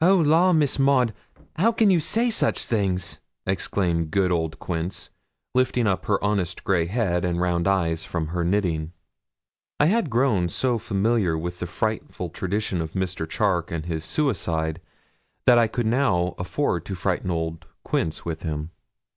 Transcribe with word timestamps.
'Oh, 0.00 0.14
law, 0.14 0.52
Miss 0.52 0.78
Maud, 0.78 1.12
how 1.56 1.72
can 1.72 1.90
you 1.90 1.98
say 1.98 2.30
such 2.30 2.64
things!' 2.64 3.18
exclaimed 3.44 4.12
good 4.12 4.30
old 4.30 4.60
Quince, 4.60 5.10
lifting 5.52 5.88
up 5.88 6.06
her 6.06 6.22
honest 6.22 6.62
grey 6.62 6.86
head 6.86 7.24
and 7.24 7.40
round 7.40 7.66
eyes 7.66 8.04
from 8.04 8.28
her 8.28 8.44
knitting. 8.44 8.92
I 9.80 9.86
had 9.86 10.10
grown 10.10 10.48
so 10.48 10.78
familiar 10.78 11.36
with 11.36 11.58
the 11.58 11.66
frightful 11.66 12.28
tradition 12.28 12.80
of 12.80 12.92
Mr. 12.92 13.28
Charke 13.28 13.72
and 13.72 13.86
his 13.86 14.04
suicide, 14.04 14.80
that 15.44 15.58
I 15.58 15.66
could 15.66 15.86
now 15.86 16.36
afford 16.38 16.84
to 16.84 16.94
frighten 16.94 17.32
old 17.32 17.66
Quince 17.82 18.24
with 18.24 18.44
him. 18.44 18.70